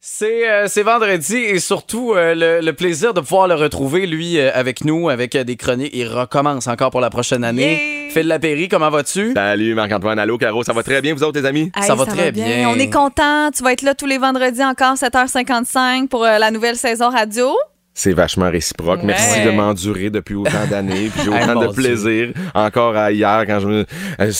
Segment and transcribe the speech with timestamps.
[0.00, 4.38] C'est euh, c'est vendredi et surtout euh, le, le plaisir de pouvoir le retrouver, lui,
[4.38, 5.90] euh, avec nous, avec euh, des chroniques.
[5.94, 8.04] Il recommence encore pour la prochaine année.
[8.04, 8.10] Yeah!
[8.10, 9.32] Phil Lapéry, comment vas-tu?
[9.34, 11.12] Salut Marc-Antoine, allô Caro, ça va très bien?
[11.14, 11.72] Vous autres les amis?
[11.82, 12.68] Ça va très bien.
[12.68, 13.50] On est content.
[13.50, 17.56] Tu vas être là tous les vendredis encore 7h55 pour euh, la nouvelle saison radio.
[17.98, 19.00] C'est vachement réciproque.
[19.00, 19.06] Ouais.
[19.06, 21.08] Merci de m'endurer depuis autant d'années.
[21.14, 22.32] Puis j'ai autant de plaisir.
[22.54, 23.86] Encore à hier, quand je me.
[24.20, 24.32] euh,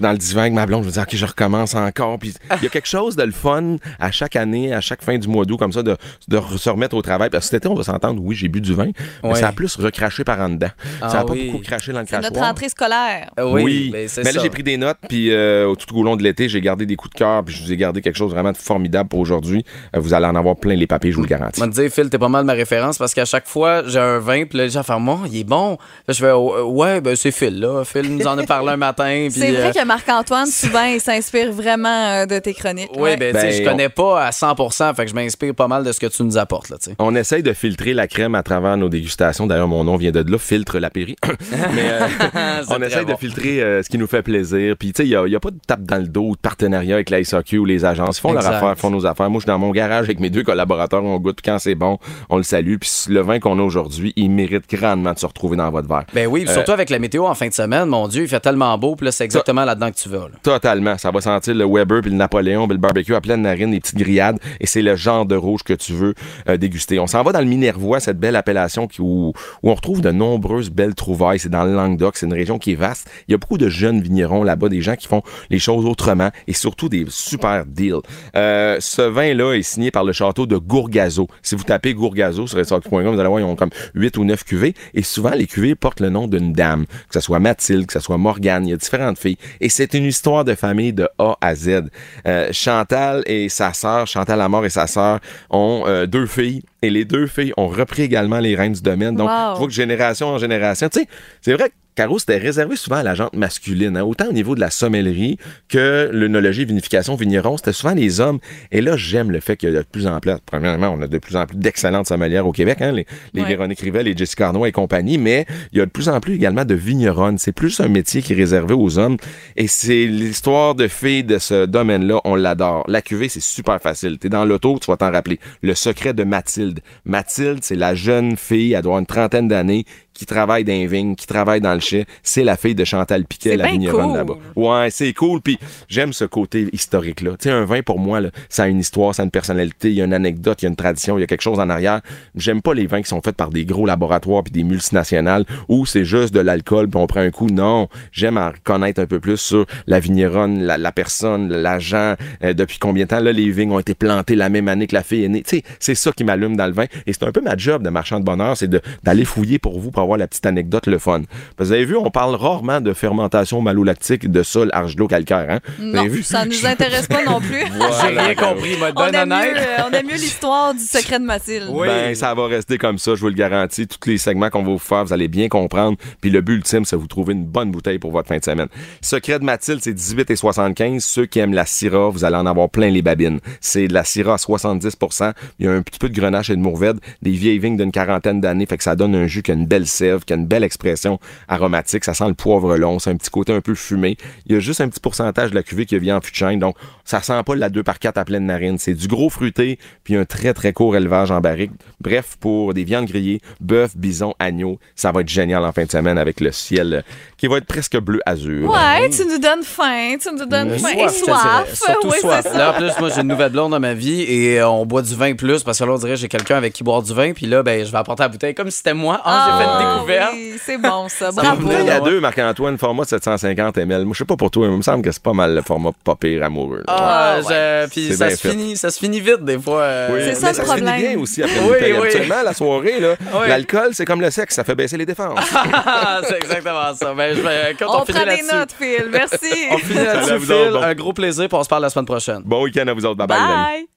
[0.00, 2.18] dans le divan avec ma blonde, je me dis, OK, je recommence encore.
[2.18, 5.16] Puis il y a quelque chose de le fun à chaque année, à chaque fin
[5.18, 5.96] du mois d'août, comme ça, de,
[6.28, 7.30] de se remettre au travail.
[7.30, 8.90] Parce que cet été, on va s'entendre, oui, j'ai bu du vin,
[9.22, 9.34] mais Ouais.
[9.40, 10.70] ça a plus recraché par en dedans.
[11.00, 11.50] Ah ça a pas oui.
[11.50, 12.48] beaucoup craché dans le C'est notre crachoir.
[12.48, 13.30] rentrée scolaire.
[13.38, 16.48] Euh, Oui, mais là j'ai pris des notes puis euh, tout au long de l'été
[16.48, 18.56] j'ai gardé des coups de cœur puis je vous ai gardé quelque chose vraiment de
[18.56, 19.64] formidable pour aujourd'hui.
[19.94, 21.60] Euh, vous allez en avoir plein les papiers, je vous le garantis.
[21.60, 24.18] Je te dire, Phil, t'es pas mal ma référence parce qu'à chaque fois, j'ai un
[24.18, 25.78] vin, puis là, les gens font, il est bon.
[26.06, 27.84] Là, je fais, Oh, euh, ouais, ben, c'est Phil, là.
[27.84, 29.28] Phil nous en a parlé un matin.
[29.30, 32.90] C'est euh, vrai que Marc-Antoine, souvent, il s'inspire vraiment euh, de tes chroniques.
[32.94, 33.16] Oui, Ouais.
[33.16, 35.68] ben, tu sais, Ben, je on- connais pas à 100% fait que je m'inspire pas
[35.68, 36.96] mal de ce que tu nous apportes, là, tu sais.
[36.98, 39.46] On essaye de filtrer la crème à travers nos dégustations.
[39.46, 41.16] D'ailleurs, mon nom vient de là, filtre la péri.
[41.74, 43.12] Mais euh, on essaye bon.
[43.12, 44.76] de filtrer euh, ce qui nous fait plaisir.
[44.78, 46.94] Puis, tu sais, il n'y a, pas de tape dans le dos ou de partenariat
[46.96, 48.18] avec la SAQ ou les agences.
[48.18, 48.50] Ils font Exact.
[48.50, 49.30] leur affaire, font nos affaires.
[49.30, 51.02] Moi, je suis dans mon garage avec mes deux collaborateurs.
[51.04, 51.98] On goûte quand c'est bon.
[52.28, 52.69] On le salue.
[52.78, 56.04] Puis, le vin qu'on a aujourd'hui, il mérite grandement de se retrouver dans votre verre.
[56.14, 58.28] Ben oui, puis Euh, surtout avec la météo en fin de semaine, mon Dieu, il
[58.28, 60.18] fait tellement beau, puis là, c'est exactement là-dedans que tu vas.
[60.28, 60.30] là.
[60.42, 60.96] Totalement.
[60.98, 63.80] Ça va sentir le Weber puis le Napoléon puis le barbecue à pleine narine, les
[63.80, 64.38] petites grillades.
[64.60, 66.14] Et c'est le genre de rouge que tu veux
[66.48, 66.98] euh, déguster.
[66.98, 69.32] On s'en va dans le Minervois, cette belle appellation qui, où,
[69.62, 71.38] où on retrouve de nombreuses belles trouvailles.
[71.38, 72.16] C'est dans le Languedoc.
[72.16, 73.08] C'est une région qui est vaste.
[73.28, 76.30] Il y a beaucoup de jeunes vignerons là-bas, des gens qui font les choses autrement
[76.46, 78.00] et surtout des super deals.
[78.36, 81.28] Euh, ce vin-là est signé par le château de Gourgazo.
[81.42, 84.74] Si vous tapez Gourgazo sur vous allez voir, ils ont comme 8 ou 9 cuvées.
[84.94, 88.00] Et souvent, les cuvées portent le nom d'une dame, que ce soit Mathilde, que ce
[88.00, 88.66] soit Morgane.
[88.66, 89.38] Il y a différentes filles.
[89.60, 91.82] Et c'est une histoire de famille de A à Z.
[92.26, 96.62] Euh, Chantal et sa sœur, Chantal Amor et sa sœur, ont euh, deux filles.
[96.82, 99.14] Et les deux filles ont repris également les rênes du domaine.
[99.16, 99.56] Donc, Wow.
[99.58, 101.08] vois que génération en génération, tu sais,
[101.42, 104.54] c'est vrai que Caro, c'était réservé souvent à la jante masculine, hein, autant au niveau
[104.54, 105.36] de la sommellerie
[105.68, 108.38] que l'œnologie, vinification, vigneron, c'était souvent les hommes.
[108.72, 111.06] Et là, j'aime le fait qu'il y a de plus en plus, premièrement, on a
[111.06, 113.48] de plus en plus d'excellentes sommelières au Québec, hein, les, les Ouais.
[113.48, 116.36] Véronique Rivel, les Jessica Arnois et compagnie, mais il y a de plus en plus
[116.36, 117.36] également de vigneronnes.
[117.36, 119.18] C'est plus un métier qui est réservé aux hommes.
[119.56, 122.84] Et c'est l'histoire de filles de ce domaine-là, on l'adore.
[122.88, 124.16] La cuvée, c'est super facile.
[124.16, 125.38] T'es dans l'auto, tu vas t'en rappeler.
[125.60, 126.80] Le secret de Mathilde.
[127.04, 129.84] Mathilde, c'est la jeune fille, elle doit avoir une trentaine d'années,
[130.14, 132.06] qui travaille dans les vignes, qui travaille dans le chai.
[132.22, 134.16] C'est la fille de Chantal Piquet, la vigneronne cool.
[134.16, 134.34] là-bas.
[134.56, 135.40] Ouais, c'est cool.
[135.40, 137.32] Puis j'aime ce côté historique-là.
[137.32, 139.88] Tu sais, un vin, pour moi, là, ça a une histoire, ça a une personnalité,
[139.88, 141.58] il y a une anecdote, il y a une tradition, il y a quelque chose
[141.58, 142.00] en arrière.
[142.34, 145.86] J'aime pas les vins qui sont faits par des gros laboratoires puis des multinationales où
[145.86, 147.46] c'est juste de l'alcool puis on prend un coup.
[147.46, 152.52] Non, j'aime en connaître un peu plus sur la vigneronne, la, la personne, l'agent, euh,
[152.52, 153.20] depuis combien de temps.
[153.20, 155.42] Là, les vignes ont été plantées la même année que la fille est née.
[155.42, 156.84] Tu sais, c'est ça qui m'allume dans le vin.
[157.06, 158.70] Et c'est un peu ma job de marchand de bonheur, c'est
[159.02, 161.22] d'aller fouiller pour vous pour avoir la petite anecdote, le fun.
[161.56, 165.46] Parce que vous avez vu, on parle rarement de fermentation malolactique de sol argilo-calcaire.
[165.50, 165.60] Hein?
[165.78, 166.22] Vous Non, avez vu?
[166.22, 167.60] ça nous intéresse pas non plus.
[168.00, 171.24] J'ai rien compris, mode on, aime mieux, euh, on aime mieux l'histoire du secret de
[171.24, 171.68] Mathilde.
[171.70, 171.86] Oui.
[171.86, 173.86] Ben, ça va rester comme ça, je vous le garantis.
[173.86, 175.98] Tous les segments qu'on va vous faire, vous allez bien comprendre.
[176.22, 178.44] Puis le but ultime, c'est de vous trouver une bonne bouteille pour votre fin de
[178.44, 178.68] semaine.
[179.02, 181.04] Secret de Mathilde, c'est 18 et 75.
[181.04, 183.40] Ceux qui aiment la Syrah, vous allez en avoir plein les babines.
[183.60, 186.56] C'est de la Syrah à 70% Il y a un petit peu de grenache et
[186.56, 189.50] de mourvèdre, des vieilles vignes d'une quarantaine d'années, fait que ça donne un jus qui
[189.50, 191.18] a une belle sève, qui a une belle expression
[191.48, 192.04] aromatique.
[192.04, 194.16] Ça sent le poivre long, c'est un petit côté un peu fumé.
[194.46, 196.36] Il y a juste un petit pourcentage de la cuvée qui vient en fût de
[196.36, 198.78] chêne, donc ça sent pas la 2 par 4 à pleine narine.
[198.78, 201.72] C'est du gros fruité, puis un très très court élevage en barrique.
[202.00, 205.90] Bref, pour des viandes grillées, bœuf, bison, agneau, ça va être génial en fin de
[205.90, 207.04] semaine avec le ciel
[207.36, 208.70] qui va être presque bleu azur.
[208.70, 211.74] Ouais, tu nous donnes faim, tu nous donnes faim et soif.
[211.74, 212.42] Surtout Oui, soif.
[212.44, 212.56] ça.
[212.56, 215.02] Là, en plus, moi, j'ai une nouvelle blonde dans ma vie et euh, on boit
[215.02, 217.12] du vin plus parce que là, on dirait que j'ai quelqu'un avec qui boire du
[217.14, 217.32] vin.
[217.32, 219.20] Puis là, ben, je vais apporter la bouteille comme si c'était moi.
[219.24, 220.30] Ah, j'ai fait une Ah, découverte.
[220.34, 221.30] oui, c'est bon ça.
[221.32, 221.68] Ça Bravo.
[221.80, 224.04] il y a deux, Marc-Antoine, format 750 ml.
[224.04, 225.62] Moi, je sais pas pour toi, mais il me semble que c'est pas mal le
[225.62, 226.82] format pas pire amoureux.
[226.88, 229.82] Ah, Ah, je- puis C'est ça se finit, ça se finit vite des fois.
[229.82, 230.94] euh, Oui, C'est ça mais le ça se problème.
[230.94, 231.96] finit bien aussi après Oui, oui.
[231.96, 233.48] Habituellement, la soirée, là, Oui.
[233.48, 235.38] l'alcool, c'est comme le sexe, ça fait baisser les défenses.
[235.92, 237.14] Ah, c'est exactement ça.
[237.14, 237.40] Ben, je
[237.78, 239.08] quand on, On finit prend des notes, Phil.
[239.10, 239.52] Merci.
[239.70, 240.76] On finit là-dessus, Phil.
[240.82, 242.42] Un gros plaisir, puis on se parle la semaine prochaine.
[242.44, 243.16] bon week-end à vous autres.
[243.16, 243.38] Bye bye.
[243.38, 243.90] Bye.